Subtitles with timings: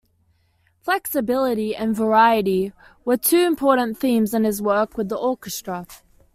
[0.81, 2.73] "Flexibility" and "variety"
[3.05, 5.85] were two important themes in his work with the orchestra.